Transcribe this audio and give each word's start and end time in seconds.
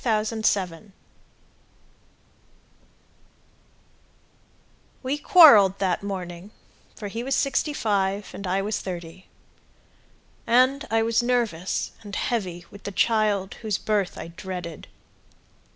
Julia 0.03 0.25
Miller 0.31 0.81
We 5.03 5.19
quarreled 5.19 5.77
that 5.77 6.01
morning, 6.01 6.49
For 6.95 7.07
he 7.07 7.21
was 7.21 7.35
sixty—five, 7.35 8.31
and 8.33 8.47
I 8.47 8.63
was 8.63 8.79
thirty, 8.81 9.27
And 10.47 10.85
I 10.89 11.03
was 11.03 11.21
nervous 11.21 11.91
and 12.01 12.15
heavy 12.15 12.65
with 12.71 12.85
the 12.85 12.91
child 12.91 13.53
Whose 13.61 13.77
birth 13.77 14.17
I 14.17 14.29
dreaded. 14.29 14.87